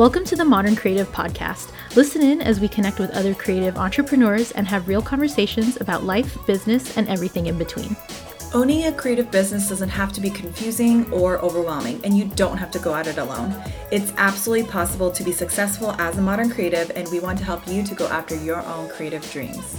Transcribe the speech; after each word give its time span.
Welcome 0.00 0.24
to 0.24 0.34
the 0.34 0.46
Modern 0.46 0.76
Creative 0.76 1.06
Podcast. 1.12 1.72
Listen 1.94 2.22
in 2.22 2.40
as 2.40 2.58
we 2.58 2.68
connect 2.68 2.98
with 2.98 3.10
other 3.10 3.34
creative 3.34 3.76
entrepreneurs 3.76 4.50
and 4.52 4.66
have 4.66 4.88
real 4.88 5.02
conversations 5.02 5.78
about 5.78 6.04
life, 6.04 6.38
business, 6.46 6.96
and 6.96 7.06
everything 7.06 7.48
in 7.48 7.58
between. 7.58 7.94
Owning 8.54 8.86
a 8.86 8.92
creative 8.92 9.30
business 9.30 9.68
doesn't 9.68 9.90
have 9.90 10.10
to 10.14 10.22
be 10.22 10.30
confusing 10.30 11.12
or 11.12 11.38
overwhelming, 11.40 12.00
and 12.02 12.16
you 12.16 12.24
don't 12.34 12.56
have 12.56 12.70
to 12.70 12.78
go 12.78 12.94
at 12.94 13.08
it 13.08 13.18
alone. 13.18 13.54
It's 13.92 14.14
absolutely 14.16 14.66
possible 14.68 15.10
to 15.10 15.22
be 15.22 15.32
successful 15.32 15.90
as 15.98 16.16
a 16.16 16.22
modern 16.22 16.48
creative, 16.48 16.90
and 16.96 17.06
we 17.08 17.20
want 17.20 17.36
to 17.40 17.44
help 17.44 17.68
you 17.68 17.82
to 17.84 17.94
go 17.94 18.06
after 18.06 18.34
your 18.34 18.64
own 18.64 18.88
creative 18.88 19.30
dreams. 19.30 19.78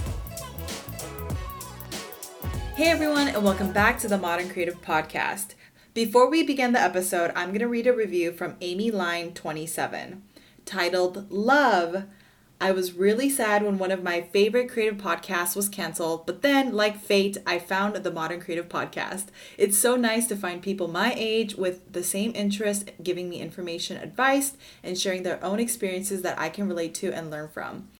Hey 2.76 2.92
everyone, 2.92 3.26
and 3.26 3.42
welcome 3.42 3.72
back 3.72 3.98
to 3.98 4.06
the 4.06 4.18
Modern 4.18 4.48
Creative 4.48 4.80
Podcast. 4.80 5.54
Before 5.94 6.30
we 6.30 6.42
begin 6.42 6.72
the 6.72 6.80
episode, 6.80 7.32
I'm 7.36 7.48
going 7.48 7.58
to 7.58 7.68
read 7.68 7.86
a 7.86 7.92
review 7.92 8.32
from 8.32 8.56
Amy 8.62 8.90
Line 8.90 9.34
27 9.34 10.22
titled 10.64 11.30
Love. 11.30 12.04
I 12.58 12.72
was 12.72 12.94
really 12.94 13.28
sad 13.28 13.62
when 13.62 13.76
one 13.76 13.90
of 13.90 14.02
my 14.02 14.22
favorite 14.22 14.70
creative 14.70 14.98
podcasts 14.98 15.54
was 15.54 15.68
canceled, 15.68 16.24
but 16.24 16.40
then, 16.40 16.72
like 16.72 16.98
fate, 16.98 17.36
I 17.46 17.58
found 17.58 17.96
the 17.96 18.10
Modern 18.10 18.40
Creative 18.40 18.70
Podcast. 18.70 19.26
It's 19.58 19.76
so 19.76 19.94
nice 19.94 20.26
to 20.28 20.36
find 20.36 20.62
people 20.62 20.88
my 20.88 21.12
age 21.14 21.56
with 21.56 21.92
the 21.92 22.02
same 22.02 22.32
interest 22.34 22.90
giving 23.02 23.28
me 23.28 23.42
information, 23.42 23.98
advice, 23.98 24.56
and 24.82 24.98
sharing 24.98 25.24
their 25.24 25.44
own 25.44 25.60
experiences 25.60 26.22
that 26.22 26.38
I 26.38 26.48
can 26.48 26.68
relate 26.68 26.94
to 26.94 27.12
and 27.12 27.30
learn 27.30 27.50
from. 27.50 27.90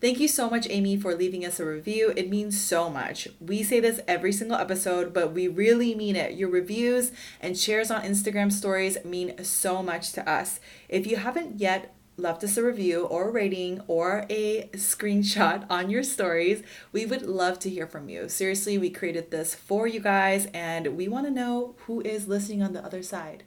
Thank 0.00 0.18
you 0.18 0.28
so 0.28 0.48
much, 0.48 0.66
Amy, 0.70 0.96
for 0.96 1.14
leaving 1.14 1.44
us 1.44 1.60
a 1.60 1.66
review. 1.66 2.14
It 2.16 2.30
means 2.30 2.58
so 2.58 2.88
much. 2.88 3.28
We 3.38 3.62
say 3.62 3.80
this 3.80 4.00
every 4.08 4.32
single 4.32 4.56
episode, 4.56 5.12
but 5.12 5.32
we 5.32 5.46
really 5.46 5.94
mean 5.94 6.16
it. 6.16 6.32
Your 6.32 6.48
reviews 6.48 7.12
and 7.38 7.58
shares 7.58 7.90
on 7.90 8.02
Instagram 8.02 8.50
stories 8.50 8.96
mean 9.04 9.44
so 9.44 9.82
much 9.82 10.12
to 10.14 10.26
us. 10.26 10.58
If 10.88 11.06
you 11.06 11.16
haven't 11.16 11.60
yet 11.60 11.94
left 12.16 12.42
us 12.42 12.56
a 12.56 12.64
review 12.64 13.04
or 13.04 13.28
a 13.28 13.30
rating 13.30 13.82
or 13.88 14.24
a 14.30 14.70
screenshot 14.72 15.66
on 15.68 15.90
your 15.90 16.02
stories, 16.02 16.62
we 16.92 17.04
would 17.04 17.22
love 17.22 17.58
to 17.58 17.68
hear 17.68 17.86
from 17.86 18.08
you. 18.08 18.26
Seriously, 18.30 18.78
we 18.78 18.88
created 18.88 19.30
this 19.30 19.54
for 19.54 19.86
you 19.86 20.00
guys 20.00 20.48
and 20.54 20.96
we 20.96 21.08
want 21.08 21.26
to 21.26 21.30
know 21.30 21.74
who 21.86 22.00
is 22.00 22.26
listening 22.26 22.62
on 22.62 22.72
the 22.72 22.82
other 22.82 23.02
side. 23.02 23.42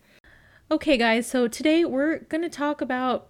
Okay, 0.70 0.97
guys, 0.97 1.25
so 1.25 1.47
today 1.47 1.83
we're 1.83 2.20
going 2.20 2.44
to 2.44 2.49
talk 2.49 2.80
about 2.80 3.30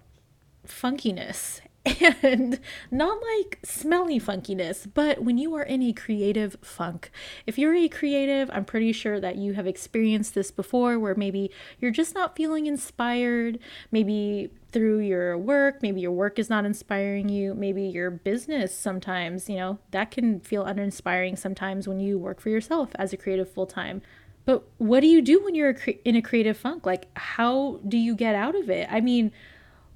funkiness 0.67 1.61
and 2.21 2.59
not 2.91 3.17
like 3.21 3.59
smelly 3.63 4.17
funkiness, 4.19 4.87
but 4.93 5.21
when 5.21 5.37
you 5.37 5.53
are 5.55 5.63
in 5.63 5.83
a 5.83 5.91
creative 5.91 6.55
funk. 6.61 7.11
If 7.45 7.57
you're 7.57 7.75
a 7.75 7.89
creative, 7.89 8.49
I'm 8.53 8.63
pretty 8.63 8.93
sure 8.93 9.19
that 9.19 9.35
you 9.35 9.53
have 9.53 9.67
experienced 9.67 10.33
this 10.33 10.49
before 10.49 10.97
where 10.97 11.15
maybe 11.15 11.51
you're 11.79 11.91
just 11.91 12.15
not 12.15 12.37
feeling 12.37 12.67
inspired, 12.67 13.59
maybe 13.91 14.49
through 14.71 14.99
your 14.99 15.37
work, 15.37 15.81
maybe 15.81 15.99
your 15.99 16.11
work 16.11 16.39
is 16.39 16.49
not 16.49 16.65
inspiring 16.65 17.27
you, 17.27 17.53
maybe 17.53 17.83
your 17.83 18.09
business 18.09 18.75
sometimes, 18.75 19.49
you 19.49 19.57
know, 19.57 19.77
that 19.91 20.09
can 20.09 20.39
feel 20.39 20.63
uninspiring 20.63 21.35
sometimes 21.35 21.87
when 21.87 21.99
you 21.99 22.17
work 22.17 22.39
for 22.39 22.49
yourself 22.49 22.91
as 22.95 23.11
a 23.11 23.17
creative 23.17 23.51
full 23.51 23.67
time. 23.67 24.01
But 24.45 24.63
what 24.77 25.01
do 25.01 25.07
you 25.07 25.21
do 25.21 25.43
when 25.43 25.55
you're 25.55 25.75
in 26.03 26.15
a 26.15 26.21
creative 26.21 26.57
funk? 26.57 26.85
Like, 26.85 27.07
how 27.17 27.79
do 27.87 27.97
you 27.97 28.15
get 28.15 28.35
out 28.35 28.55
of 28.55 28.69
it? 28.69 28.87
I 28.91 28.99
mean, 28.99 29.31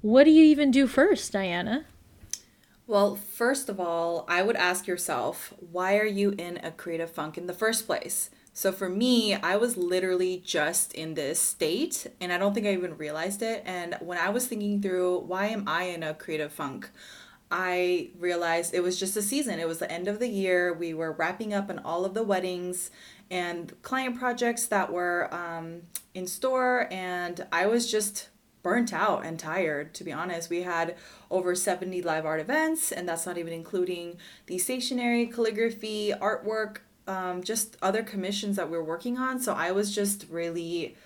what 0.00 0.24
do 0.24 0.30
you 0.30 0.44
even 0.44 0.70
do 0.70 0.86
first, 0.86 1.32
Dianuh? 1.32 1.84
Well, 2.86 3.16
first 3.16 3.68
of 3.68 3.78
all, 3.78 4.24
I 4.28 4.42
would 4.42 4.56
ask 4.56 4.86
yourself, 4.86 5.52
why 5.58 5.98
are 5.98 6.06
you 6.06 6.30
in 6.38 6.58
a 6.62 6.70
creative 6.70 7.10
funk 7.10 7.36
in 7.36 7.46
the 7.46 7.52
first 7.52 7.86
place? 7.86 8.30
So 8.54 8.72
for 8.72 8.88
me, 8.88 9.34
I 9.34 9.56
was 9.56 9.76
literally 9.76 10.42
just 10.44 10.94
in 10.94 11.14
this 11.14 11.38
state 11.38 12.06
and 12.20 12.32
I 12.32 12.38
don't 12.38 12.54
think 12.54 12.66
I 12.66 12.72
even 12.72 12.96
realized 12.96 13.42
it. 13.42 13.62
And 13.64 13.96
when 14.00 14.18
I 14.18 14.30
was 14.30 14.46
thinking 14.46 14.80
through 14.80 15.20
why 15.20 15.46
am 15.46 15.68
I 15.68 15.84
in 15.84 16.02
a 16.02 16.14
creative 16.14 16.50
funk, 16.50 16.90
I 17.50 18.10
realized 18.18 18.74
it 18.74 18.82
was 18.82 18.98
just 18.98 19.16
a 19.16 19.22
season. 19.22 19.60
It 19.60 19.68
was 19.68 19.78
the 19.78 19.90
end 19.92 20.08
of 20.08 20.18
the 20.18 20.28
year. 20.28 20.72
We 20.72 20.92
were 20.92 21.12
wrapping 21.12 21.54
up 21.54 21.70
on 21.70 21.78
all 21.78 22.04
of 22.04 22.14
the 22.14 22.24
weddings 22.24 22.90
and 23.30 23.80
client 23.82 24.18
projects 24.18 24.66
that 24.66 24.92
were 24.92 25.32
um, 25.32 25.82
in 26.14 26.26
store. 26.26 26.88
And 26.90 27.46
I 27.52 27.66
was 27.66 27.90
just 27.90 28.28
burnt 28.68 28.92
out 28.92 29.24
and 29.24 29.38
tired 29.38 29.94
to 29.94 30.04
be 30.04 30.12
honest. 30.12 30.50
We 30.50 30.60
had 30.60 30.94
over 31.30 31.54
70 31.54 32.02
live 32.02 32.26
art 32.26 32.38
events 32.38 32.92
and 32.92 33.08
that's 33.08 33.24
not 33.24 33.38
even 33.38 33.54
including 33.54 34.18
the 34.44 34.58
stationery 34.58 35.26
calligraphy 35.26 36.12
artwork 36.12 36.80
um, 37.06 37.42
just 37.42 37.78
other 37.80 38.02
commissions 38.02 38.56
that 38.56 38.70
we 38.70 38.76
are 38.76 38.84
working 38.84 39.16
on. 39.16 39.40
So 39.40 39.54
i 39.54 39.72
was 39.72 39.94
just 39.94 40.26
really 40.28 40.96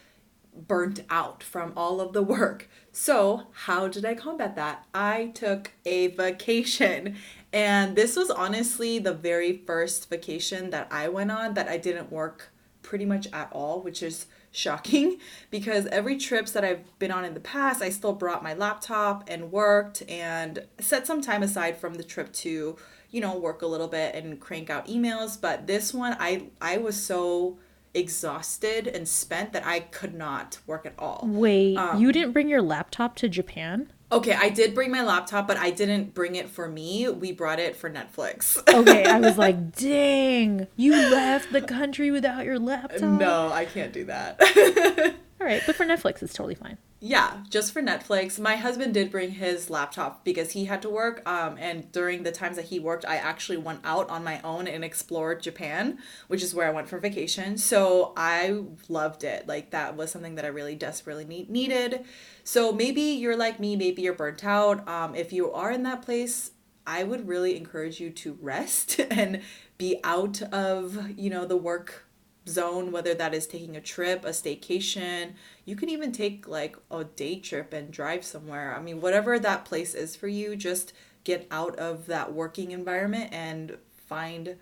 burnt 0.54 1.04
out 1.08 1.44
from 1.44 1.72
all 1.76 2.00
of 2.00 2.12
the 2.12 2.22
work. 2.36 2.68
So 2.90 3.46
how 3.52 3.86
did 3.86 4.04
i 4.04 4.14
combat 4.16 4.56
that? 4.56 4.84
I 4.92 5.26
took 5.32 5.70
a 5.86 6.08
vacation 6.08 7.14
and 7.52 7.94
this 7.94 8.16
was 8.16 8.28
honestly 8.28 8.98
the 8.98 9.14
very 9.14 9.56
first 9.56 10.10
vacation 10.10 10.70
that 10.70 10.88
i 10.90 11.06
went 11.08 11.30
on 11.30 11.54
that 11.54 11.68
i 11.68 11.76
didn't 11.76 12.10
work 12.10 12.51
pretty 12.82 13.04
much 13.04 13.26
at 13.32 13.48
all 13.52 13.80
which 13.80 14.02
is 14.02 14.26
shocking 14.52 15.18
because 15.50 15.86
every 15.86 16.16
trips 16.16 16.52
that 16.52 16.64
I've 16.64 16.98
been 16.98 17.10
on 17.10 17.24
in 17.24 17.34
the 17.34 17.40
past, 17.40 17.82
I 17.82 17.90
still 17.90 18.12
brought 18.12 18.42
my 18.42 18.54
laptop 18.54 19.24
and 19.26 19.50
worked 19.50 20.02
and 20.08 20.66
set 20.78 21.06
some 21.06 21.20
time 21.20 21.42
aside 21.42 21.78
from 21.78 21.94
the 21.94 22.04
trip 22.04 22.32
to, 22.34 22.76
you 23.10 23.20
know, 23.20 23.36
work 23.36 23.62
a 23.62 23.66
little 23.66 23.88
bit 23.88 24.14
and 24.14 24.38
crank 24.38 24.70
out 24.70 24.86
emails, 24.86 25.40
but 25.40 25.66
this 25.66 25.92
one 25.92 26.16
I 26.20 26.50
I 26.60 26.78
was 26.78 27.02
so 27.02 27.58
exhausted 27.94 28.86
and 28.86 29.06
spent 29.08 29.52
that 29.52 29.66
I 29.66 29.80
could 29.80 30.14
not 30.14 30.58
work 30.66 30.86
at 30.86 30.94
all. 30.98 31.24
Wait, 31.24 31.76
um, 31.76 32.00
you 32.00 32.12
didn't 32.12 32.32
bring 32.32 32.48
your 32.48 32.62
laptop 32.62 33.16
to 33.16 33.28
Japan? 33.28 33.92
Okay, 34.10 34.34
I 34.34 34.50
did 34.50 34.74
bring 34.74 34.90
my 34.90 35.02
laptop, 35.02 35.48
but 35.48 35.56
I 35.56 35.70
didn't 35.70 36.12
bring 36.12 36.36
it 36.36 36.50
for 36.50 36.68
me. 36.68 37.08
We 37.08 37.32
brought 37.32 37.58
it 37.58 37.76
for 37.76 37.90
Netflix. 37.90 38.62
okay, 38.74 39.06
I 39.06 39.18
was 39.18 39.38
like, 39.38 39.74
dang, 39.74 40.66
you 40.76 40.92
left 40.92 41.50
the 41.50 41.62
country 41.62 42.10
without 42.10 42.44
your 42.44 42.58
laptop. 42.58 43.20
No, 43.20 43.50
I 43.50 43.64
can't 43.64 43.92
do 43.92 44.04
that. 44.04 45.14
All 45.42 45.48
right, 45.48 45.62
but 45.66 45.74
for 45.74 45.84
Netflix, 45.84 46.22
it's 46.22 46.34
totally 46.34 46.54
fine. 46.54 46.78
Yeah, 47.00 47.38
just 47.50 47.72
for 47.72 47.82
Netflix. 47.82 48.38
My 48.38 48.54
husband 48.54 48.94
did 48.94 49.10
bring 49.10 49.32
his 49.32 49.70
laptop 49.70 50.24
because 50.24 50.52
he 50.52 50.66
had 50.66 50.80
to 50.82 50.88
work. 50.88 51.20
Um, 51.28 51.56
and 51.58 51.90
during 51.90 52.22
the 52.22 52.30
times 52.30 52.54
that 52.54 52.66
he 52.66 52.78
worked, 52.78 53.04
I 53.04 53.16
actually 53.16 53.56
went 53.56 53.80
out 53.82 54.08
on 54.08 54.22
my 54.22 54.40
own 54.42 54.68
and 54.68 54.84
explored 54.84 55.42
Japan, 55.42 55.98
which 56.28 56.44
is 56.44 56.54
where 56.54 56.68
I 56.68 56.70
went 56.70 56.88
for 56.88 57.00
vacation. 57.00 57.58
So 57.58 58.12
I 58.16 58.62
loved 58.88 59.24
it. 59.24 59.48
Like 59.48 59.70
that 59.70 59.96
was 59.96 60.12
something 60.12 60.36
that 60.36 60.44
I 60.44 60.48
really 60.48 60.76
desperately 60.76 61.24
need- 61.24 61.50
needed. 61.50 62.04
So 62.44 62.70
maybe 62.70 63.02
you're 63.02 63.36
like 63.36 63.58
me. 63.58 63.74
Maybe 63.74 64.02
you're 64.02 64.14
burnt 64.14 64.44
out. 64.44 64.86
Um, 64.88 65.16
if 65.16 65.32
you 65.32 65.50
are 65.50 65.72
in 65.72 65.82
that 65.82 66.02
place, 66.02 66.52
I 66.86 67.02
would 67.02 67.26
really 67.26 67.56
encourage 67.56 67.98
you 67.98 68.10
to 68.10 68.38
rest 68.40 69.00
and 69.10 69.42
be 69.76 69.98
out 70.04 70.40
of 70.40 71.18
you 71.18 71.30
know 71.30 71.44
the 71.44 71.56
work 71.56 72.06
zone, 72.48 72.92
whether 72.92 73.14
that 73.14 73.34
is 73.34 73.46
taking 73.46 73.76
a 73.76 73.80
trip, 73.80 74.24
a 74.24 74.30
staycation. 74.30 75.34
You 75.64 75.76
can 75.76 75.88
even 75.88 76.12
take 76.12 76.48
like 76.48 76.76
a 76.90 77.04
day 77.04 77.38
trip 77.38 77.72
and 77.72 77.90
drive 77.90 78.24
somewhere. 78.24 78.74
I 78.74 78.82
mean, 78.82 79.00
whatever 79.00 79.38
that 79.38 79.64
place 79.64 79.94
is 79.94 80.16
for 80.16 80.28
you, 80.28 80.56
just 80.56 80.92
get 81.24 81.46
out 81.50 81.76
of 81.76 82.06
that 82.06 82.32
working 82.32 82.72
environment 82.72 83.32
and 83.32 83.78
find 84.08 84.56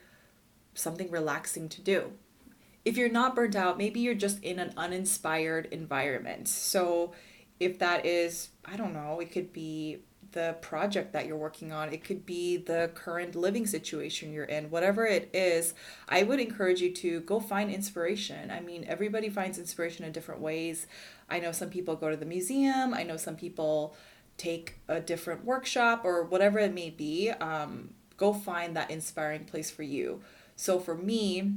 something 0.74 1.10
relaxing 1.10 1.68
to 1.70 1.80
do. 1.80 2.12
If 2.84 2.96
you're 2.96 3.10
not 3.10 3.34
burnt 3.34 3.56
out, 3.56 3.78
maybe 3.78 4.00
you're 4.00 4.14
just 4.14 4.42
in 4.42 4.58
an 4.58 4.72
uninspired 4.76 5.66
environment. 5.70 6.48
So, 6.48 7.12
if 7.58 7.78
that 7.78 8.06
is, 8.06 8.48
I 8.64 8.76
don't 8.76 8.94
know, 8.94 9.20
it 9.20 9.32
could 9.32 9.52
be 9.52 9.98
the 10.32 10.56
project 10.60 11.12
that 11.12 11.26
you're 11.26 11.36
working 11.36 11.72
on. 11.72 11.92
It 11.92 12.04
could 12.04 12.24
be 12.24 12.56
the 12.56 12.90
current 12.94 13.34
living 13.34 13.66
situation 13.66 14.32
you're 14.32 14.44
in. 14.44 14.70
Whatever 14.70 15.06
it 15.06 15.30
is, 15.32 15.74
I 16.08 16.22
would 16.22 16.40
encourage 16.40 16.80
you 16.80 16.92
to 16.94 17.20
go 17.20 17.40
find 17.40 17.70
inspiration. 17.70 18.50
I 18.50 18.60
mean, 18.60 18.84
everybody 18.88 19.28
finds 19.28 19.58
inspiration 19.58 20.04
in 20.04 20.12
different 20.12 20.40
ways. 20.40 20.86
I 21.28 21.40
know 21.40 21.52
some 21.52 21.70
people 21.70 21.96
go 21.96 22.10
to 22.10 22.16
the 22.16 22.26
museum, 22.26 22.94
I 22.94 23.02
know 23.02 23.16
some 23.16 23.36
people 23.36 23.96
take 24.36 24.76
a 24.88 25.00
different 25.00 25.44
workshop 25.44 26.02
or 26.04 26.24
whatever 26.24 26.58
it 26.58 26.72
may 26.72 26.90
be. 26.90 27.30
Um, 27.30 27.90
go 28.16 28.32
find 28.32 28.76
that 28.76 28.90
inspiring 28.90 29.44
place 29.44 29.70
for 29.70 29.82
you. 29.82 30.22
So 30.56 30.78
for 30.78 30.94
me, 30.94 31.54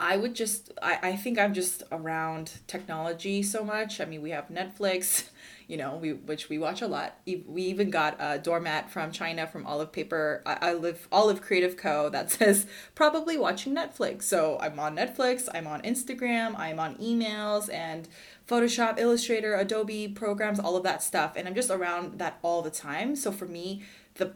I 0.00 0.16
would 0.16 0.34
just 0.34 0.72
I, 0.80 0.98
I 1.02 1.16
think 1.16 1.38
I'm 1.38 1.54
just 1.54 1.82
around 1.90 2.52
technology 2.68 3.42
so 3.42 3.64
much. 3.64 4.00
I 4.00 4.04
mean, 4.04 4.22
we 4.22 4.30
have 4.30 4.48
Netflix, 4.48 5.24
you 5.66 5.76
know, 5.76 5.96
we 5.96 6.12
which 6.12 6.48
we 6.48 6.56
watch 6.56 6.82
a 6.82 6.86
lot. 6.86 7.16
We 7.26 7.62
even 7.62 7.90
got 7.90 8.16
a 8.20 8.38
doormat 8.38 8.90
from 8.90 9.10
China 9.10 9.46
from 9.46 9.66
Olive 9.66 9.90
Paper. 9.90 10.42
I, 10.46 10.70
I 10.70 10.72
live 10.74 11.08
Olive 11.10 11.42
Creative 11.42 11.76
Co. 11.76 12.08
that 12.10 12.30
says 12.30 12.66
probably 12.94 13.36
watching 13.36 13.74
Netflix. 13.74 14.22
So 14.22 14.56
I'm 14.60 14.78
on 14.78 14.96
Netflix. 14.96 15.48
I'm 15.52 15.66
on 15.66 15.82
Instagram. 15.82 16.56
I'm 16.56 16.78
on 16.78 16.94
emails 16.96 17.72
and 17.72 18.08
Photoshop, 18.48 18.98
Illustrator, 18.98 19.54
Adobe 19.56 20.08
programs, 20.08 20.58
all 20.58 20.76
of 20.76 20.82
that 20.84 21.02
stuff, 21.02 21.34
and 21.36 21.46
I'm 21.46 21.54
just 21.54 21.70
around 21.70 22.18
that 22.18 22.38
all 22.42 22.62
the 22.62 22.70
time. 22.70 23.14
So 23.16 23.32
for 23.32 23.46
me, 23.46 23.82
the 24.14 24.32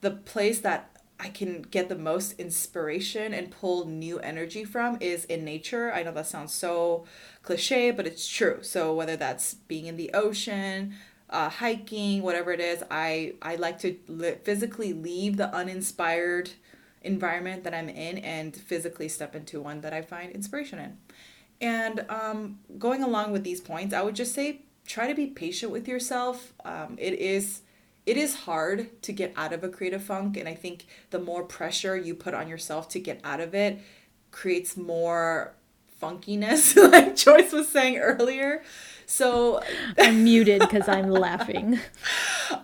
the 0.00 0.10
place 0.10 0.60
that 0.60 0.93
I 1.18 1.28
can 1.28 1.62
get 1.62 1.88
the 1.88 1.96
most 1.96 2.38
inspiration 2.40 3.32
and 3.32 3.50
pull 3.50 3.86
new 3.86 4.18
energy 4.18 4.64
from 4.64 4.98
is 5.00 5.24
in 5.26 5.44
nature. 5.44 5.92
I 5.92 6.02
know 6.02 6.12
that 6.12 6.26
sounds 6.26 6.52
so 6.52 7.04
cliche, 7.42 7.90
but 7.92 8.06
it's 8.06 8.28
true. 8.28 8.58
So 8.62 8.94
whether 8.94 9.16
that's 9.16 9.54
being 9.54 9.86
in 9.86 9.96
the 9.96 10.10
ocean, 10.12 10.94
uh, 11.30 11.48
hiking, 11.48 12.22
whatever 12.22 12.52
it 12.52 12.60
is, 12.60 12.82
I 12.90 13.34
I 13.40 13.56
like 13.56 13.78
to 13.80 13.96
li- 14.08 14.36
physically 14.42 14.92
leave 14.92 15.36
the 15.36 15.54
uninspired 15.54 16.50
environment 17.02 17.64
that 17.64 17.74
I'm 17.74 17.88
in 17.88 18.18
and 18.18 18.54
physically 18.54 19.08
step 19.08 19.34
into 19.36 19.60
one 19.60 19.82
that 19.82 19.92
I 19.92 20.02
find 20.02 20.32
inspiration 20.32 20.78
in. 20.78 20.98
And 21.60 22.04
um, 22.08 22.58
going 22.78 23.02
along 23.02 23.32
with 23.32 23.44
these 23.44 23.60
points, 23.60 23.94
I 23.94 24.02
would 24.02 24.16
just 24.16 24.34
say 24.34 24.62
try 24.86 25.06
to 25.06 25.14
be 25.14 25.26
patient 25.26 25.70
with 25.70 25.86
yourself. 25.86 26.52
Um, 26.64 26.96
it 26.98 27.14
is 27.14 27.62
it 28.06 28.16
is 28.16 28.34
hard 28.40 29.00
to 29.02 29.12
get 29.12 29.32
out 29.36 29.52
of 29.52 29.64
a 29.64 29.68
creative 29.68 30.02
funk, 30.02 30.36
and 30.36 30.48
I 30.48 30.54
think 30.54 30.86
the 31.10 31.18
more 31.18 31.42
pressure 31.42 31.96
you 31.96 32.14
put 32.14 32.34
on 32.34 32.48
yourself 32.48 32.88
to 32.90 33.00
get 33.00 33.20
out 33.24 33.40
of 33.40 33.54
it 33.54 33.78
creates 34.30 34.76
more 34.76 35.54
funkiness, 36.00 36.76
like 36.92 37.16
Joyce 37.16 37.52
was 37.52 37.68
saying 37.68 37.98
earlier. 37.98 38.62
So 39.06 39.62
I'm 39.98 40.24
muted 40.24 40.60
because 40.60 40.88
I'm 40.88 41.10
laughing. 41.10 41.78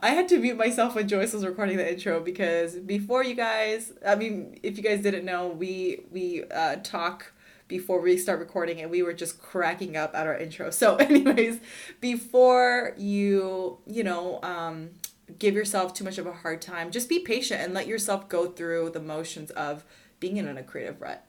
I 0.03 0.11
had 0.11 0.29
to 0.29 0.39
mute 0.39 0.57
myself 0.57 0.95
when 0.95 1.09
Joyce 1.09 1.33
was 1.33 1.45
recording 1.45 1.77
the 1.77 1.91
intro 1.91 2.21
because 2.21 2.77
before 2.77 3.25
you 3.25 3.35
guys, 3.35 3.93
I 4.07 4.15
mean, 4.15 4.59
if 4.63 4.77
you 4.77 4.83
guys 4.83 5.03
didn't 5.03 5.25
know, 5.25 5.49
we 5.49 6.05
we 6.11 6.45
uh, 6.45 6.77
talk 6.83 7.33
before 7.69 8.01
we 8.01 8.17
start 8.19 8.41
recording 8.41 8.81
and 8.81 8.91
we 8.91 9.03
were 9.03 9.13
just 9.15 9.41
cracking 9.41 9.97
up 9.97 10.15
at 10.15 10.27
our 10.27 10.37
intro. 10.37 10.71
So, 10.71 10.97
anyways, 11.09 11.61
before 12.01 12.95
you, 12.99 13.79
you 13.87 14.03
know, 14.03 14.41
um, 14.43 14.91
give 15.39 15.55
yourself 15.55 15.95
too 15.95 16.05
much 16.05 16.19
of 16.19 16.27
a 16.27 16.33
hard 16.33 16.61
time, 16.61 16.91
just 16.91 17.09
be 17.09 17.19
patient 17.19 17.61
and 17.61 17.75
let 17.75 17.87
yourself 17.87 18.29
go 18.29 18.47
through 18.47 18.91
the 18.91 19.01
motions 19.01 19.51
of 19.53 19.85
being 20.19 20.37
in 20.37 20.47
a 20.47 20.63
creative 20.63 21.01
rut. 21.01 21.25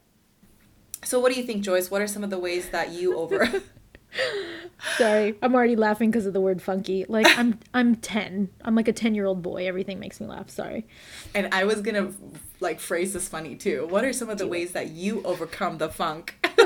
So, 1.04 1.18
what 1.18 1.32
do 1.32 1.40
you 1.40 1.46
think, 1.46 1.62
Joyce? 1.62 1.90
What 1.90 2.00
are 2.02 2.06
some 2.06 2.22
of 2.22 2.30
the 2.30 2.38
ways 2.38 2.70
that 2.70 2.92
you 2.92 3.16
over 3.18 3.62
Sorry, 4.98 5.34
I'm 5.40 5.54
already 5.54 5.76
laughing 5.76 6.10
because 6.10 6.26
of 6.26 6.32
the 6.32 6.40
word 6.40 6.60
funky. 6.60 7.06
Like 7.08 7.26
I'm 7.38 7.58
I'm 7.72 7.96
10. 7.96 8.50
I'm 8.64 8.74
like 8.74 8.88
a 8.88 8.92
10-year-old 8.92 9.42
boy. 9.42 9.66
Everything 9.66 9.98
makes 9.98 10.20
me 10.20 10.26
laugh. 10.26 10.50
Sorry. 10.50 10.86
And 11.34 11.48
I 11.52 11.64
was 11.64 11.80
going 11.80 11.94
to 11.94 12.14
like 12.60 12.78
phrase 12.80 13.12
this 13.12 13.28
funny 13.28 13.56
too. 13.56 13.86
What 13.88 14.04
are 14.04 14.12
some 14.12 14.28
of 14.28 14.38
the 14.38 14.46
ways 14.46 14.72
that 14.72 14.90
you 14.90 15.22
overcome 15.24 15.78
the 15.78 15.88
funk? 15.88 16.34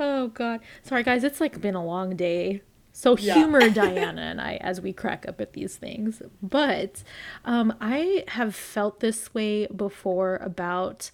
oh 0.00 0.28
god. 0.28 0.60
Sorry 0.82 1.02
guys, 1.02 1.22
it's 1.22 1.40
like 1.40 1.60
been 1.60 1.74
a 1.74 1.84
long 1.84 2.16
day. 2.16 2.62
So 2.96 3.14
humor 3.14 3.60
yeah. 3.60 3.68
Dianuh 3.74 4.18
and 4.18 4.40
I 4.40 4.54
as 4.62 4.80
we 4.80 4.94
crack 4.94 5.26
up 5.28 5.38
at 5.38 5.52
these 5.52 5.76
things. 5.76 6.22
But 6.42 7.02
um 7.44 7.74
I 7.78 8.24
have 8.28 8.54
felt 8.54 9.00
this 9.00 9.34
way 9.34 9.66
before 9.66 10.36
about 10.36 11.10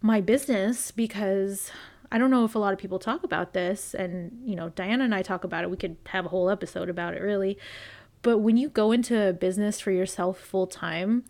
my 0.00 0.20
business 0.20 0.92
because 0.92 1.72
I 2.12 2.18
don't 2.18 2.30
know 2.30 2.44
if 2.44 2.54
a 2.54 2.60
lot 2.60 2.72
of 2.72 2.78
people 2.78 3.00
talk 3.00 3.24
about 3.24 3.52
this, 3.52 3.94
and 3.94 4.30
you 4.44 4.54
know, 4.54 4.70
Dianuh 4.70 5.02
and 5.02 5.14
I 5.14 5.22
talk 5.22 5.42
about 5.42 5.64
it. 5.64 5.70
We 5.70 5.76
could 5.76 5.96
have 6.10 6.26
a 6.26 6.28
whole 6.28 6.48
episode 6.48 6.88
about 6.88 7.14
it, 7.14 7.20
really. 7.20 7.58
But 8.22 8.38
when 8.38 8.56
you 8.56 8.68
go 8.68 8.92
into 8.92 9.20
a 9.20 9.32
business 9.32 9.80
for 9.80 9.90
yourself 9.90 10.38
full 10.38 10.68
time, 10.68 11.24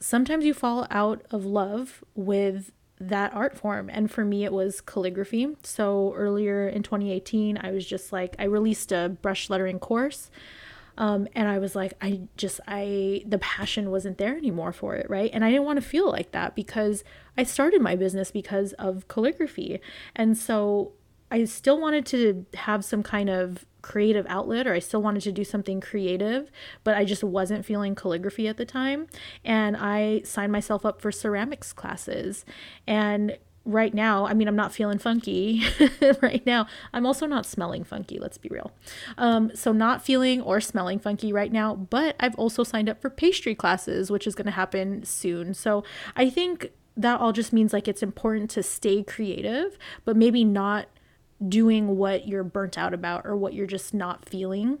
sometimes 0.00 0.44
you 0.44 0.52
fall 0.52 0.88
out 0.90 1.22
of 1.30 1.44
love 1.44 2.02
with 2.16 2.72
that 3.00 3.32
art 3.34 3.56
form. 3.56 3.88
And 3.90 4.10
for 4.10 4.24
me, 4.24 4.44
it 4.44 4.52
was 4.52 4.80
calligraphy. 4.80 5.56
So 5.62 6.12
earlier 6.16 6.68
in 6.68 6.82
2018, 6.82 7.58
I 7.62 7.70
was 7.70 7.86
just 7.86 8.12
like, 8.12 8.34
I 8.38 8.44
released 8.44 8.92
a 8.92 9.08
brush 9.08 9.48
lettering 9.48 9.78
course 9.78 10.30
um, 10.98 11.28
and 11.32 11.48
I 11.48 11.58
was 11.58 11.76
like, 11.76 11.94
I 12.02 12.22
just, 12.36 12.60
I, 12.66 13.22
the 13.24 13.38
passion 13.38 13.92
wasn't 13.92 14.18
there 14.18 14.36
anymore 14.36 14.72
for 14.72 14.96
it, 14.96 15.08
right? 15.08 15.30
And 15.32 15.44
I 15.44 15.50
didn't 15.50 15.64
want 15.64 15.80
to 15.80 15.88
feel 15.88 16.10
like 16.10 16.32
that 16.32 16.56
because 16.56 17.04
I 17.36 17.44
started 17.44 17.80
my 17.80 17.94
business 17.94 18.32
because 18.32 18.72
of 18.74 19.06
calligraphy. 19.06 19.80
And 20.16 20.36
so 20.36 20.92
I 21.30 21.44
still 21.44 21.80
wanted 21.80 22.04
to 22.06 22.46
have 22.54 22.84
some 22.84 23.04
kind 23.04 23.30
of 23.30 23.64
creative 23.82 24.26
outlet 24.28 24.66
or 24.66 24.74
I 24.74 24.78
still 24.78 25.02
wanted 25.02 25.22
to 25.22 25.32
do 25.32 25.44
something 25.44 25.80
creative, 25.80 26.50
but 26.84 26.96
I 26.96 27.04
just 27.04 27.22
wasn't 27.22 27.64
feeling 27.64 27.94
calligraphy 27.94 28.48
at 28.48 28.56
the 28.56 28.64
time. 28.64 29.06
And 29.44 29.76
I 29.76 30.22
signed 30.24 30.52
myself 30.52 30.84
up 30.84 31.00
for 31.00 31.12
ceramics 31.12 31.72
classes. 31.72 32.44
And 32.86 33.38
right 33.64 33.92
now, 33.92 34.26
I 34.26 34.34
mean, 34.34 34.48
I'm 34.48 34.56
not 34.56 34.72
feeling 34.72 34.98
funky 34.98 35.62
right 36.22 36.44
now. 36.46 36.66
I'm 36.92 37.06
also 37.06 37.26
not 37.26 37.44
smelling 37.46 37.84
funky, 37.84 38.18
let's 38.18 38.38
be 38.38 38.48
real. 38.48 38.72
Um, 39.18 39.50
so, 39.54 39.72
not 39.72 40.02
feeling 40.04 40.40
or 40.40 40.60
smelling 40.60 40.98
funky 40.98 41.32
right 41.32 41.52
now, 41.52 41.74
but 41.74 42.16
I've 42.18 42.34
also 42.36 42.64
signed 42.64 42.88
up 42.88 43.00
for 43.00 43.10
pastry 43.10 43.54
classes, 43.54 44.10
which 44.10 44.26
is 44.26 44.34
going 44.34 44.46
to 44.46 44.52
happen 44.52 45.04
soon. 45.04 45.52
So, 45.54 45.84
I 46.16 46.30
think 46.30 46.72
that 46.96 47.20
all 47.20 47.32
just 47.32 47.52
means 47.52 47.72
like 47.72 47.86
it's 47.86 48.02
important 48.02 48.50
to 48.50 48.62
stay 48.62 49.02
creative, 49.02 49.78
but 50.04 50.16
maybe 50.16 50.44
not 50.44 50.88
doing 51.46 51.96
what 51.96 52.26
you're 52.26 52.44
burnt 52.44 52.76
out 52.76 52.92
about 52.92 53.24
or 53.24 53.36
what 53.36 53.54
you're 53.54 53.66
just 53.66 53.94
not 53.94 54.28
feeling 54.28 54.78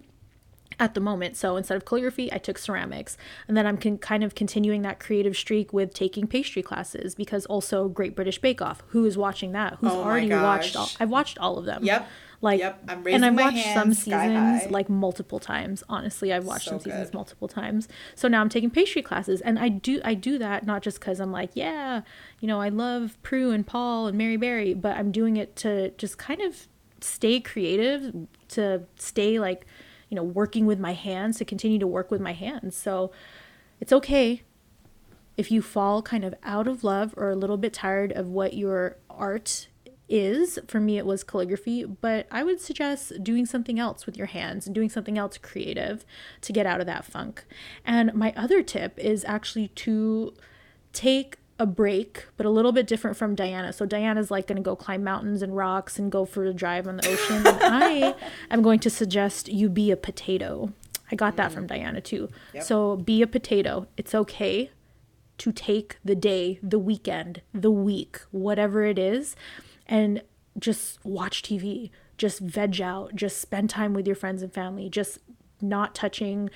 at 0.80 0.94
the 0.94 1.00
moment. 1.00 1.36
So 1.36 1.56
instead 1.56 1.76
of 1.76 1.84
calligraphy, 1.84 2.32
I 2.32 2.38
took 2.38 2.58
ceramics. 2.58 3.16
And 3.46 3.56
then 3.56 3.66
I'm 3.66 3.78
con- 3.78 3.98
kind 3.98 4.22
of 4.22 4.34
continuing 4.34 4.82
that 4.82 5.00
creative 5.00 5.36
streak 5.36 5.72
with 5.72 5.92
taking 5.94 6.26
pastry 6.26 6.62
classes 6.62 7.14
because 7.14 7.46
also 7.46 7.88
Great 7.88 8.14
British 8.14 8.38
Bake 8.38 8.62
Off. 8.62 8.82
Who 8.88 9.04
is 9.04 9.18
watching 9.18 9.52
that? 9.52 9.78
Who's 9.80 9.92
oh 9.92 10.02
already 10.02 10.30
watched 10.30 10.76
all 10.76 10.88
I've 11.00 11.10
watched 11.10 11.38
all 11.38 11.58
of 11.58 11.64
them. 11.64 11.84
Yep. 11.84 12.08
Like 12.40 12.60
yep. 12.60 12.80
I'm 12.86 13.04
and 13.06 13.24
I've 13.24 13.34
watched 13.34 13.72
some 13.72 13.92
seasons 13.94 14.70
like 14.70 14.88
multiple 14.88 15.40
times. 15.40 15.82
Honestly, 15.88 16.32
I've 16.32 16.44
watched 16.44 16.66
so 16.66 16.72
some 16.72 16.80
seasons 16.80 17.10
good. 17.10 17.14
multiple 17.14 17.48
times. 17.48 17.88
So 18.14 18.28
now 18.28 18.40
I'm 18.40 18.48
taking 18.48 18.70
pastry 18.70 19.02
classes 19.02 19.40
and 19.40 19.58
I 19.58 19.68
do 19.68 20.00
I 20.04 20.14
do 20.14 20.38
that 20.38 20.64
not 20.64 20.82
just 20.82 21.00
cuz 21.00 21.20
I'm 21.20 21.32
like, 21.32 21.50
yeah, 21.54 22.02
you 22.40 22.46
know, 22.46 22.60
I 22.60 22.68
love 22.68 23.20
Prue 23.22 23.50
and 23.50 23.66
Paul 23.66 24.06
and 24.06 24.16
Mary 24.16 24.36
Berry, 24.36 24.72
but 24.72 24.96
I'm 24.96 25.10
doing 25.10 25.36
it 25.36 25.56
to 25.56 25.90
just 25.92 26.16
kind 26.16 26.40
of 26.40 26.68
stay 27.00 27.40
creative, 27.40 28.14
to 28.48 28.82
stay 28.96 29.40
like 29.40 29.66
you 30.08 30.14
know, 30.14 30.22
working 30.22 30.64
with 30.64 30.78
my 30.78 30.92
hands 30.94 31.38
to 31.38 31.44
continue 31.44 31.78
to 31.78 31.86
work 31.86 32.10
with 32.10 32.20
my 32.20 32.32
hands. 32.32 32.76
So 32.76 33.10
it's 33.80 33.92
okay 33.92 34.42
if 35.36 35.50
you 35.50 35.62
fall 35.62 36.02
kind 36.02 36.24
of 36.24 36.34
out 36.42 36.66
of 36.66 36.82
love 36.82 37.14
or 37.16 37.30
a 37.30 37.36
little 37.36 37.56
bit 37.56 37.72
tired 37.72 38.12
of 38.12 38.26
what 38.26 38.54
your 38.54 38.96
art 39.10 39.68
is. 40.08 40.58
For 40.66 40.80
me, 40.80 40.98
it 40.98 41.06
was 41.06 41.24
calligraphy, 41.24 41.84
but 41.84 42.26
I 42.30 42.42
would 42.42 42.60
suggest 42.60 43.22
doing 43.22 43.46
something 43.46 43.78
else 43.78 44.06
with 44.06 44.16
your 44.16 44.28
hands 44.28 44.66
and 44.66 44.74
doing 44.74 44.88
something 44.88 45.18
else 45.18 45.38
creative 45.38 46.04
to 46.42 46.52
get 46.52 46.66
out 46.66 46.80
of 46.80 46.86
that 46.86 47.04
funk. 47.04 47.44
And 47.84 48.14
my 48.14 48.32
other 48.36 48.62
tip 48.62 48.98
is 48.98 49.24
actually 49.26 49.68
to 49.68 50.34
take 50.92 51.38
a 51.58 51.66
break, 51.66 52.26
but 52.36 52.46
a 52.46 52.50
little 52.50 52.72
bit 52.72 52.86
different 52.86 53.16
from 53.16 53.34
Dianuh. 53.34 53.74
So 53.74 53.84
Dianuh's 53.84 54.30
like 54.30 54.46
going 54.46 54.56
to 54.56 54.62
go 54.62 54.76
climb 54.76 55.02
mountains 55.02 55.42
and 55.42 55.56
rocks 55.56 55.98
and 55.98 56.10
go 56.10 56.24
for 56.24 56.44
a 56.44 56.52
drive 56.52 56.86
on 56.86 56.98
the 56.98 57.08
ocean. 57.08 57.46
and 57.46 57.58
I 57.62 58.14
am 58.50 58.62
going 58.62 58.78
to 58.80 58.90
suggest 58.90 59.48
you 59.48 59.68
be 59.68 59.90
a 59.90 59.96
potato. 59.96 60.72
I 61.10 61.16
got 61.16 61.36
that 61.36 61.50
mm. 61.50 61.54
from 61.54 61.66
Dianuh 61.66 62.04
too. 62.04 62.28
Yep. 62.54 62.62
So 62.62 62.96
be 62.96 63.22
a 63.22 63.26
potato. 63.26 63.88
It's 63.96 64.14
okay 64.14 64.70
to 65.38 65.52
take 65.52 65.96
the 66.04 66.14
day, 66.14 66.58
the 66.62 66.78
weekend, 66.78 67.42
the 67.54 67.70
week, 67.70 68.20
whatever 68.30 68.84
it 68.84 68.98
is, 68.98 69.36
and 69.88 70.22
just 70.58 71.04
watch 71.04 71.42
TV. 71.42 71.90
Just 72.16 72.40
veg 72.40 72.80
out. 72.80 73.14
Just 73.14 73.40
spend 73.40 73.70
time 73.70 73.94
with 73.94 74.06
your 74.06 74.16
friends 74.16 74.42
and 74.42 74.52
family. 74.52 74.88
Just 74.88 75.18
not 75.60 75.94
touching 75.94 76.50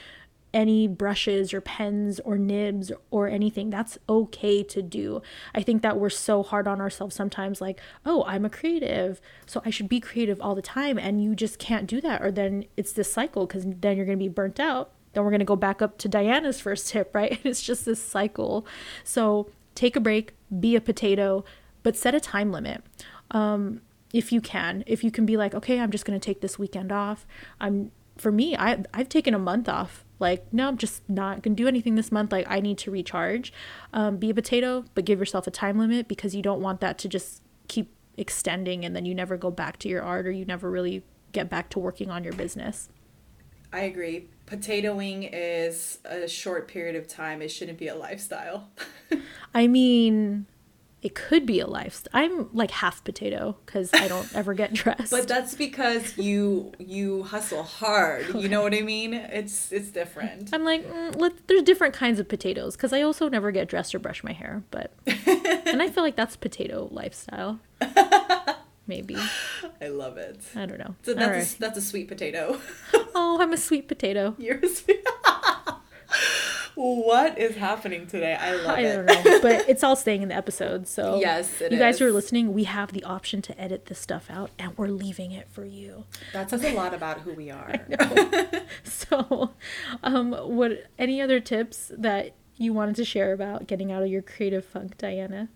any 0.54 0.86
brushes 0.86 1.54
or 1.54 1.60
pens 1.60 2.20
or 2.20 2.36
nibs 2.36 2.92
or 3.10 3.28
anything. 3.28 3.70
That's 3.70 3.98
okay 4.08 4.62
to 4.64 4.82
do. 4.82 5.22
I 5.54 5.62
think 5.62 5.82
that 5.82 5.98
we're 5.98 6.10
so 6.10 6.42
hard 6.42 6.68
on 6.68 6.80
ourselves 6.80 7.16
sometimes, 7.16 7.60
like, 7.60 7.80
oh, 8.04 8.24
I'm 8.26 8.44
a 8.44 8.50
creative, 8.50 9.20
so 9.46 9.62
I 9.64 9.70
should 9.70 9.88
be 9.88 10.00
creative 10.00 10.40
all 10.40 10.54
the 10.54 10.62
time. 10.62 10.98
And 10.98 11.22
you 11.22 11.34
just 11.34 11.58
can't 11.58 11.86
do 11.86 12.00
that. 12.02 12.22
Or 12.22 12.30
then 12.30 12.66
it's 12.76 12.92
this 12.92 13.12
cycle 13.12 13.46
because 13.46 13.64
then 13.66 13.96
you're 13.96 14.06
going 14.06 14.18
to 14.18 14.22
be 14.22 14.28
burnt 14.28 14.60
out. 14.60 14.90
Then 15.12 15.24
we're 15.24 15.30
going 15.30 15.40
to 15.40 15.46
go 15.46 15.56
back 15.56 15.82
up 15.82 15.98
to 15.98 16.08
Dianuh's 16.08 16.60
first 16.60 16.88
tip, 16.88 17.10
right? 17.14 17.30
And 17.32 17.46
it's 17.46 17.62
just 17.62 17.84
this 17.84 18.02
cycle. 18.02 18.66
So 19.04 19.50
take 19.74 19.96
a 19.96 20.00
break, 20.00 20.34
be 20.60 20.76
a 20.76 20.80
potato, 20.80 21.44
but 21.82 21.96
set 21.96 22.14
a 22.14 22.20
time 22.20 22.52
limit. 22.52 22.82
Um, 23.32 23.80
if 24.12 24.30
you 24.30 24.40
can, 24.40 24.84
if 24.86 25.02
you 25.02 25.10
can 25.10 25.26
be 25.26 25.36
like, 25.36 25.54
okay, 25.54 25.80
I'm 25.80 25.90
just 25.90 26.04
going 26.04 26.18
to 26.18 26.24
take 26.24 26.40
this 26.40 26.58
weekend 26.58 26.92
off. 26.92 27.26
I'm 27.60 27.90
for 28.16 28.30
me, 28.30 28.56
I 28.56 28.84
I've 28.92 29.08
taken 29.08 29.34
a 29.34 29.38
month 29.38 29.68
off. 29.68 30.04
Like 30.18 30.52
no 30.52 30.68
i'm 30.68 30.78
just 30.78 31.02
not 31.08 31.42
gonna 31.42 31.56
do 31.56 31.66
anything 31.66 31.96
this 31.96 32.12
month. 32.12 32.30
Like 32.30 32.46
i 32.48 32.60
need 32.60 32.78
to 32.78 32.90
recharge. 32.90 33.52
Um, 33.92 34.16
be 34.16 34.30
a 34.30 34.34
potato 34.34 34.84
but 34.94 35.04
give 35.04 35.18
yourself 35.18 35.46
a 35.46 35.50
time 35.50 35.78
limit 35.78 36.08
because 36.08 36.34
you 36.34 36.42
don't 36.42 36.60
want 36.60 36.80
that 36.80 36.98
to 36.98 37.08
just 37.08 37.42
keep 37.68 37.92
extending 38.16 38.84
and 38.84 38.94
then 38.94 39.04
you 39.04 39.14
never 39.14 39.36
go 39.36 39.50
back 39.50 39.78
to 39.78 39.88
your 39.88 40.02
art 40.02 40.26
or 40.26 40.30
you 40.30 40.44
never 40.44 40.70
really 40.70 41.02
get 41.32 41.48
back 41.48 41.70
to 41.70 41.78
working 41.78 42.10
on 42.10 42.22
your 42.22 42.34
business. 42.34 42.88
I 43.72 43.80
agree. 43.80 44.28
Potatoing 44.46 45.30
is 45.32 45.98
a 46.04 46.28
short 46.28 46.68
period 46.68 46.94
of 46.94 47.08
time. 47.08 47.40
It 47.40 47.48
shouldn't 47.48 47.78
be 47.78 47.88
a 47.88 47.94
lifestyle. 47.94 48.68
I 49.54 49.66
mean 49.66 50.46
it 51.02 51.16
could 51.16 51.44
be 51.44 51.58
a 51.58 51.66
lifestyle. 51.66 52.10
I'm 52.14 52.48
like 52.54 52.70
half 52.70 53.02
potato 53.02 53.56
because 53.66 53.92
I 53.92 54.06
don't 54.06 54.32
ever 54.34 54.54
get 54.54 54.72
dressed. 54.72 55.10
but 55.10 55.26
that's 55.26 55.54
because 55.54 56.16
you 56.16 56.72
you 56.78 57.24
hustle 57.24 57.64
hard. 57.64 58.26
Okay. 58.26 58.38
You 58.38 58.48
know 58.48 58.62
what 58.62 58.72
I 58.72 58.82
mean? 58.82 59.12
It's 59.12 59.72
it's 59.72 59.90
different. 59.90 60.50
I'm 60.52 60.64
like, 60.64 60.86
mm, 60.88 61.16
let, 61.16 61.48
there's 61.48 61.64
different 61.64 61.94
kinds 61.94 62.20
of 62.20 62.28
potatoes 62.28 62.76
because 62.76 62.92
I 62.92 63.02
also 63.02 63.28
never 63.28 63.50
get 63.50 63.68
dressed 63.68 63.94
or 63.94 63.98
brush 63.98 64.22
my 64.22 64.32
hair. 64.32 64.62
But 64.70 64.92
and 65.06 65.82
I 65.82 65.88
feel 65.88 66.04
like 66.04 66.14
that's 66.14 66.36
potato 66.36 66.88
lifestyle. 66.92 67.58
Maybe. 68.86 69.16
I 69.80 69.88
love 69.88 70.18
it. 70.18 70.40
I 70.54 70.66
don't 70.66 70.78
know. 70.78 70.94
So 71.02 71.14
that's 71.14 71.30
right. 71.30 71.56
a, 71.56 71.60
that's 71.60 71.78
a 71.78 71.82
sweet 71.82 72.08
potato. 72.08 72.60
oh, 73.14 73.38
I'm 73.40 73.52
a 73.52 73.56
sweet 73.56 73.88
potato. 73.88 74.34
You're 74.38 74.58
a 74.58 74.68
sweet. 74.68 75.04
What 76.74 77.38
is 77.38 77.56
happening 77.56 78.06
today? 78.06 78.34
I 78.34 78.52
love 78.54 78.78
I 78.78 78.80
it. 78.80 79.06
don't 79.06 79.24
know, 79.24 79.40
but 79.42 79.68
it's 79.68 79.82
all 79.84 79.96
staying 79.96 80.22
in 80.22 80.28
the 80.28 80.34
episode. 80.34 80.86
So 80.88 81.18
Yes, 81.20 81.60
you 81.60 81.78
guys 81.78 81.98
who 81.98 82.06
are 82.06 82.12
listening, 82.12 82.52
we 82.54 82.64
have 82.64 82.92
the 82.92 83.04
option 83.04 83.42
to 83.42 83.60
edit 83.60 83.86
this 83.86 83.98
stuff 83.98 84.26
out, 84.30 84.50
and 84.58 84.76
we're 84.78 84.88
leaving 84.88 85.32
it 85.32 85.48
for 85.50 85.64
you. 85.64 86.04
That 86.32 86.50
says 86.50 86.64
a 86.64 86.72
lot 86.74 86.94
about 86.94 87.20
who 87.20 87.34
we 87.34 87.50
are. 87.60 87.74
So, 88.84 89.52
um, 90.02 90.32
what 90.32 90.86
any 90.98 91.20
other 91.20 91.40
tips 91.40 91.90
that 91.96 92.34
you 92.56 92.72
wanted 92.72 92.96
to 92.96 93.04
share 93.04 93.32
about 93.32 93.66
getting 93.66 93.92
out 93.92 94.02
of 94.02 94.08
your 94.08 94.22
creative 94.22 94.64
funk, 94.64 94.96
Dianuh? 94.96 95.48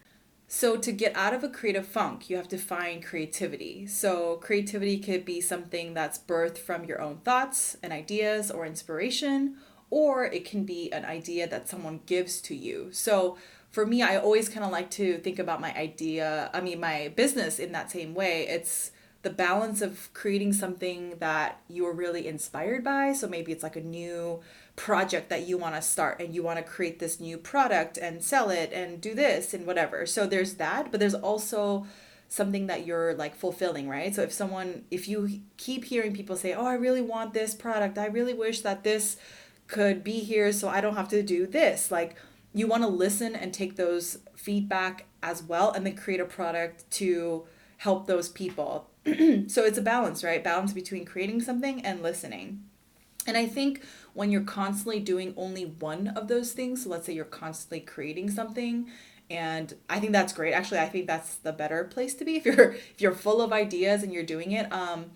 So, 0.49 0.77
to 0.77 0.93
get 0.93 1.17
out 1.17 1.33
of 1.35 1.43
a 1.43 1.49
creative 1.49 1.87
funk, 1.87 2.29
you 2.29 2.37
have 2.37 2.49
to 2.49 2.59
find 2.59 3.05
creativity. 3.05 3.87
So, 3.87 4.37
creativity 4.37 4.99
could 4.99 5.25
be 5.25 5.41
something 5.41 5.95
that's 5.95 6.19
birthed 6.19 6.59
from 6.59 6.85
your 6.85 7.01
own 7.01 7.19
thoughts 7.19 7.77
and 7.83 7.93
ideas 7.93 8.51
or 8.51 8.67
inspiration, 8.67 9.57
or 9.91 10.25
it 10.25 10.45
can 10.45 10.65
be 10.65 10.93
an 10.93 11.05
idea 11.05 11.47
that 11.49 11.69
someone 11.69 12.01
gives 12.07 12.41
to 12.43 12.55
you. 12.55 12.89
So, 12.93 13.37
for 13.71 13.85
me, 13.85 14.03
I 14.03 14.17
always 14.17 14.49
kind 14.49 14.65
of 14.65 14.73
like 14.73 14.91
to 14.93 15.19
think 15.19 15.39
about 15.39 15.61
my 15.61 15.75
idea, 15.75 16.51
I 16.55 16.63
mean, 16.63 16.81
my 16.81 17.13
business 17.15 17.59
in 17.59 17.73
that 17.73 17.91
same 17.91 18.15
way. 18.15 18.47
It's 18.49 18.91
the 19.27 19.31
balance 19.31 19.83
of 19.83 20.09
creating 20.15 20.53
something 20.53 21.17
that 21.19 21.61
you 21.69 21.85
are 21.85 21.93
really 21.93 22.29
inspired 22.29 22.85
by. 22.85 23.13
So 23.13 23.27
maybe 23.27 23.51
it's 23.51 23.65
like 23.65 23.75
a 23.75 23.81
new 23.81 24.41
project 24.77 25.31
that 25.31 25.49
you 25.49 25.59
want 25.59 25.75
to 25.75 25.83
start 25.83 26.21
and 26.21 26.33
you 26.33 26.45
want 26.45 26.59
to 26.59 26.63
create 26.63 27.01
this 27.01 27.19
new 27.19 27.37
product 27.37 27.99
and 27.99 28.23
sell 28.23 28.51
it 28.51 28.73
and 28.73 29.01
do 29.01 29.15
this 29.15 29.53
and 29.53 29.67
whatever. 29.67 30.07
So 30.07 30.27
there's 30.27 30.55
that, 30.55 30.93
but 30.93 31.01
there's 31.01 31.15
also 31.15 31.87
something 32.29 32.69
that 32.69 32.87
you're 32.87 33.15
like 33.15 33.35
fulfilling, 33.35 33.89
right? 33.89 34.15
So 34.15 34.23
if 34.23 34.33
someone 34.33 34.85
if 34.93 35.09
you 35.09 35.41
keep 35.57 35.85
hearing 35.85 36.13
people 36.13 36.37
say, 36.37 36.55
"Oh, 36.55 36.67
I 36.67 36.75
really 36.75 37.03
want 37.03 37.35
this 37.35 37.53
product. 37.55 37.99
I 37.99 38.07
really 38.07 38.35
wish 38.35 38.61
that 38.61 38.85
this 38.85 39.17
could 39.67 40.05
be 40.05 40.21
here 40.21 40.53
so 40.53 40.69
I 40.69 40.81
don't 40.81 40.97
have 40.97 41.09
to 41.09 41.23
do 41.23 41.47
this." 41.47 41.91
Like 41.91 42.17
you 42.53 42.67
want 42.67 42.83
to 42.83 42.89
listen 42.89 43.37
and 43.37 43.53
take 43.53 43.77
those 43.77 44.19
feedback 44.35 45.07
as 45.23 45.43
well 45.43 45.73
and 45.73 45.85
then 45.85 45.95
create 45.97 46.21
a 46.21 46.25
product 46.25 46.91
to 46.93 47.45
help 47.79 48.07
those 48.07 48.29
people. 48.29 48.89
so 49.05 49.65
it's 49.65 49.79
a 49.79 49.83
balance, 49.83 50.25
right? 50.25 50.43
Balance 50.43 50.73
between 50.73 51.05
creating 51.05 51.43
something 51.43 51.85
and 51.85 52.03
listening. 52.03 52.65
And 53.27 53.37
I 53.37 53.47
think 53.47 53.83
when 54.15 54.31
you're 54.31 54.43
constantly 54.43 55.01
doing 55.01 55.35
only 55.37 55.65
one 55.65 56.09
of 56.09 56.29
those 56.29 56.53
things, 56.53 56.85
so 56.85 56.91
let's 56.91 57.07
say 57.07 57.13
you're 57.13 57.25
constantly 57.25 57.81
creating 57.81 58.31
something, 58.31 58.89
and 59.29 59.75
I 59.91 59.99
think 59.99 60.13
that's 60.13 60.33
great. 60.33 60.53
Actually, 60.53 60.79
I 60.79 60.89
think 60.89 61.07
that's 61.07 61.35
the 61.37 61.53
better 61.53 61.85
place 61.85 62.15
to 62.15 62.25
be 62.25 62.37
if 62.37 62.47
you're 62.47 62.73
if 62.73 63.01
you're 63.01 63.13
full 63.13 63.43
of 63.43 63.53
ideas 63.53 64.03
and 64.03 64.13
you're 64.13 64.23
doing 64.23 64.53
it. 64.53 64.73
Um, 64.73 65.07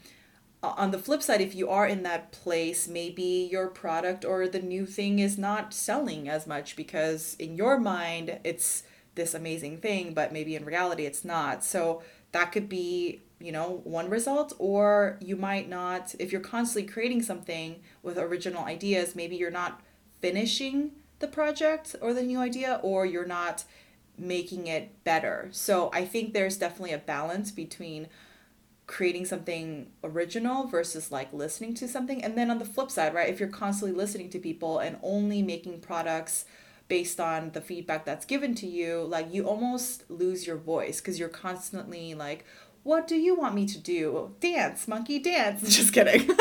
on 0.63 0.91
the 0.91 0.99
flip 0.99 1.23
side, 1.23 1.41
if 1.41 1.55
you 1.55 1.69
are 1.69 1.87
in 1.87 2.03
that 2.03 2.33
place, 2.33 2.87
maybe 2.87 3.49
your 3.51 3.69
product 3.69 4.25
or 4.25 4.47
the 4.47 4.61
new 4.61 4.85
thing 4.85 5.19
is 5.19 5.39
not 5.39 5.73
selling 5.73 6.29
as 6.29 6.47
much 6.47 6.77
because 6.77 7.35
in 7.39 7.57
your 7.57 7.79
mind 7.79 8.39
it's 8.45 8.83
this 9.15 9.35
amazing 9.35 9.79
thing, 9.79 10.13
but 10.13 10.33
maybe 10.33 10.55
in 10.55 10.65
reality 10.65 11.07
it's 11.07 11.25
not. 11.25 11.65
So 11.65 12.03
that 12.33 12.53
could 12.53 12.69
be, 12.69 13.23
you 13.41 13.53
know, 13.53 13.81
one 13.85 14.11
result, 14.11 14.53
or 14.59 15.19
you 15.21 15.35
might 15.35 15.69
not, 15.69 16.15
if 16.19 16.31
you're 16.31 16.41
constantly 16.41 16.91
creating 16.91 17.23
something 17.23 17.81
with 18.03 18.19
original 18.19 18.65
ideas, 18.65 19.17
maybe 19.17 19.37
you're 19.37 19.51
not 19.51 19.81
finishing 20.21 20.93
the 21.19 21.29
project 21.29 21.97
or 22.01 22.15
the 22.15 22.23
new 22.23 22.39
idea, 22.39 22.81
or 22.83 23.05
you're 23.07 23.27
not 23.27 23.65
making 24.17 24.67
it 24.67 25.03
better. 25.05 25.49
So 25.53 25.91
I 25.93 26.05
think 26.05 26.33
there's 26.33 26.59
definitely 26.59 26.93
a 26.93 26.99
balance 26.99 27.51
between 27.51 28.09
creating 28.91 29.25
something 29.25 29.87
original 30.03 30.67
versus 30.67 31.13
like 31.13 31.33
listening 31.33 31.73
to 31.73 31.87
something. 31.87 32.25
And 32.25 32.37
then 32.37 32.51
on 32.51 32.59
the 32.59 32.65
flip 32.65 32.91
side, 32.91 33.15
right, 33.15 33.29
if 33.29 33.39
you're 33.39 33.49
constantly 33.49 33.97
listening 33.97 34.29
to 34.31 34.41
people 34.41 34.81
and 34.81 34.99
only 35.05 35.43
making 35.43 35.79
products 35.79 36.45
based 36.89 37.21
on 37.21 37.53
the 37.53 37.61
feedback 37.61 38.05
that's 38.05 38.25
given 38.25 38.53
to 38.57 38.67
you, 38.67 39.05
like 39.05 39.33
you 39.33 39.47
almost 39.47 40.11
lose 40.11 40.45
your 40.45 40.57
voice 40.57 41.01
because 41.01 41.21
you're 41.21 41.29
constantly 41.29 42.15
like, 42.15 42.45
what 42.83 43.07
do 43.07 43.15
you 43.15 43.37
want 43.37 43.55
me 43.55 43.65
to 43.67 43.79
do? 43.79 44.35
Dance, 44.41 44.89
monkey, 44.89 45.21
dance. 45.21 45.63
Just 45.77 45.93
kidding. 45.93 46.29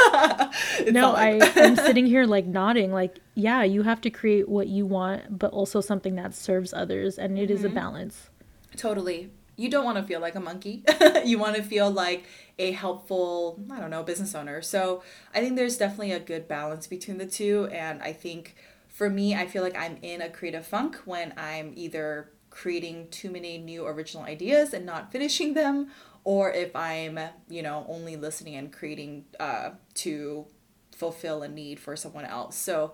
No, 0.91 1.11
like- 1.11 1.43
I, 1.43 1.51
I'm 1.65 1.75
sitting 1.75 2.07
here 2.07 2.25
like 2.25 2.47
nodding, 2.47 2.91
like, 2.91 3.19
yeah, 3.35 3.61
you 3.61 3.83
have 3.83 4.01
to 4.01 4.09
create 4.09 4.49
what 4.49 4.67
you 4.67 4.87
want, 4.87 5.37
but 5.37 5.51
also 5.51 5.81
something 5.81 6.15
that 6.15 6.33
serves 6.33 6.73
others, 6.73 7.19
and 7.19 7.37
it 7.37 7.51
is 7.51 7.63
a 7.63 7.67
mm-hmm. 7.67 7.75
balance. 7.75 8.29
Totally. 8.75 9.29
You 9.59 9.69
don't 9.69 9.83
want 9.83 9.97
to 9.97 10.03
feel 10.03 10.21
like 10.21 10.35
a 10.35 10.39
monkey. 10.39 10.83
you 11.25 11.37
want 11.37 11.57
to 11.57 11.63
feel 11.63 11.91
like 11.91 12.25
a 12.57 12.71
helpful, 12.71 13.59
I 13.69 13.79
don't 13.79 13.89
know, 13.89 14.03
business 14.03 14.33
owner. 14.33 14.61
So 14.61 15.03
I 15.35 15.41
think 15.41 15.57
there's 15.57 15.77
definitely 15.77 16.13
a 16.13 16.19
good 16.19 16.47
balance 16.47 16.87
between 16.87 17.17
the 17.17 17.25
two. 17.25 17.67
And 17.71 18.01
I 18.01 18.13
think 18.13 18.55
for 18.87 19.09
me, 19.09 19.35
I 19.35 19.47
feel 19.47 19.61
like 19.61 19.77
I'm 19.77 19.97
in 20.01 20.21
a 20.21 20.29
creative 20.29 20.65
funk 20.65 20.97
when 21.05 21.33
I'm 21.35 21.73
either 21.75 22.31
creating 22.49 23.09
too 23.09 23.29
many 23.29 23.57
new 23.57 23.85
original 23.85 24.23
ideas 24.23 24.73
and 24.73 24.85
not 24.85 25.11
finishing 25.11 25.53
them, 25.53 25.91
or 26.23 26.51
if 26.51 26.75
I'm, 26.75 27.19
you 27.49 27.61
know, 27.61 27.85
only 27.87 28.15
listening 28.15 28.55
and 28.55 28.71
creating 28.71 29.25
uh, 29.39 29.71
to 29.95 30.45
fulfill 30.91 31.43
a 31.43 31.47
need 31.47 31.79
for 31.79 31.95
someone 31.95 32.25
else. 32.25 32.55
So 32.55 32.93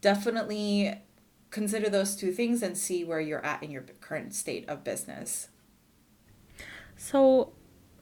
definitely 0.00 0.98
consider 1.50 1.88
those 1.88 2.16
two 2.16 2.32
things 2.32 2.62
and 2.62 2.76
see 2.76 3.04
where 3.04 3.20
you're 3.20 3.44
at 3.44 3.62
in 3.62 3.70
your 3.70 3.84
current 4.00 4.34
state 4.34 4.68
of 4.68 4.84
business. 4.84 5.48
So, 6.96 7.52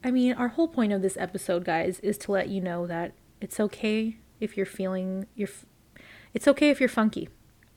I 0.05 0.11
mean, 0.11 0.35
our 0.35 0.49
whole 0.49 0.69
point 0.69 0.93
of 0.93 1.03
this 1.03 1.17
episode, 1.17 1.65
guys, 1.65 2.01
is 2.01 2.19
to 2.19 2.33
let 2.33 2.49
you 2.49 2.61
know 2.61 2.87
that 2.87 3.13
it's 3.41 3.59
okay 3.61 4.19
if 4.41 4.57
you're 4.57 4.67
feeling 4.67 5.27
you're. 5.35 5.49
It's 6.35 6.49
okay 6.49 6.71
if 6.71 6.81
you're 6.81 6.89
funky. 6.89 7.29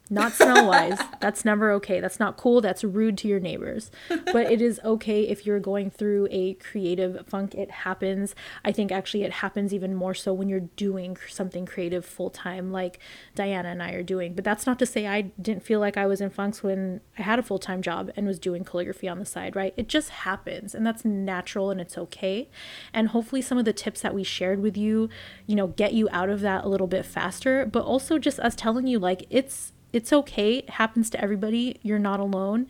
Not 0.10 0.34
smell 0.34 0.68
wise. 0.68 1.00
That's 1.20 1.44
never 1.44 1.72
okay. 1.72 2.00
That's 2.00 2.20
not 2.20 2.38
cool. 2.38 2.62
That's 2.62 2.84
rude 2.84 3.18
to 3.20 3.28
your 3.28 3.40
neighbors. 3.40 3.90
But 4.10 4.52
it 4.52 4.62
is 4.62 4.80
okay 4.84 5.24
if 5.24 5.46
you're 5.46 5.60
going 5.60 5.90
through 5.90 6.28
a 6.30 6.54
creative 6.56 7.26
funk. 7.28 7.56
It 7.56 7.72
happens. 7.72 8.36
I 8.64 8.72
think 8.72 8.92
actually 8.92 9.24
it 9.24 9.32
happens 9.34 9.74
even 9.74 9.96
more 9.96 10.14
so 10.14 10.32
when 10.32 10.48
you're 10.48 10.60
doing 10.60 11.18
something 11.28 11.66
creative 11.66 12.06
full 12.06 12.30
time, 12.30 12.72
like 12.72 13.00
Diana 13.34 13.70
and 13.70 13.82
I 13.82 13.94
are 13.94 14.04
doing. 14.04 14.36
But 14.36 14.44
that's 14.44 14.68
not 14.68 14.78
to 14.80 14.86
say 14.86 15.08
I 15.08 15.22
didn't 15.22 15.64
feel 15.64 15.80
like 15.80 15.98
I 15.98 16.06
was 16.06 16.22
in 16.22 16.30
funks 16.30 16.62
when 16.62 17.02
I 17.18 17.24
had 17.24 17.40
a 17.40 17.44
full 17.44 17.60
time 17.60 17.82
job 17.82 18.12
and 18.16 18.28
was 18.28 18.38
doing 18.38 18.64
calligraphy 18.64 19.08
on 19.08 19.18
the 19.18 19.26
side, 19.26 19.56
right? 19.56 19.74
It 19.76 19.88
just 19.88 20.10
happens 20.10 20.76
and 20.76 20.86
that's 20.86 21.04
natural 21.04 21.72
and 21.72 21.82
it's 21.82 21.98
okay. 21.98 22.50
And 22.94 23.10
hopefully 23.10 23.42
some 23.42 23.58
of 23.58 23.66
the 23.66 23.74
tips 23.74 24.02
that 24.02 24.14
we 24.14 24.24
shared 24.24 24.62
with 24.62 24.78
you, 24.78 25.10
you 25.48 25.56
know, 25.56 25.68
get 25.68 25.94
you 25.94 26.08
out 26.12 26.30
of 26.30 26.42
that 26.42 26.64
a 26.64 26.70
little 26.70 26.88
bit 26.88 27.06
faster, 27.06 27.66
but 27.66 27.84
also 27.84 28.20
just 28.20 28.40
us 28.40 28.56
telling 28.56 28.86
you 28.86 29.00
like 29.00 29.26
it's 29.32 29.72
it's 29.96 30.12
okay. 30.12 30.58
It 30.58 30.72
happens 30.72 31.10
to 31.12 31.22
everybody. 31.22 31.80
You're 31.82 32.00
not 32.00 32.20
alone. 32.20 32.68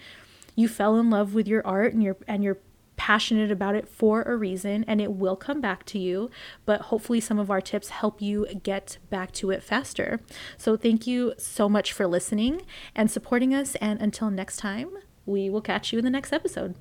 You 0.55 0.67
fell 0.67 0.97
in 0.97 1.09
love 1.09 1.33
with 1.33 1.47
your 1.47 1.65
art 1.65 1.93
and 1.93 2.03
you're 2.03 2.17
and 2.27 2.43
you're 2.43 2.59
passionate 2.97 3.51
about 3.51 3.75
it 3.75 3.89
for 3.89 4.21
a 4.21 4.37
reason 4.37 4.85
and 4.87 5.01
it 5.01 5.11
will 5.11 5.35
come 5.35 5.59
back 5.59 5.85
to 5.85 5.99
you 5.99 6.31
but 6.65 6.79
hopefully 6.83 7.19
some 7.19 7.37
of 7.37 7.51
our 7.51 7.59
tips 7.59 7.89
help 7.89 8.21
you 8.21 8.47
get 8.63 8.97
back 9.09 9.33
to 9.33 9.51
it 9.51 9.61
faster 9.61 10.21
so 10.57 10.77
thank 10.77 11.05
you 11.05 11.33
so 11.37 11.67
much 11.67 11.91
for 11.91 12.07
listening 12.07 12.61
and 12.95 13.11
supporting 13.11 13.53
us 13.53 13.75
and 13.81 14.01
until 14.01 14.29
next 14.29 14.55
time 14.55 14.89
we 15.25 15.49
will 15.49 15.59
catch 15.59 15.91
you 15.91 15.99
in 15.99 16.05
the 16.05 16.09
next 16.09 16.31
episode 16.31 16.73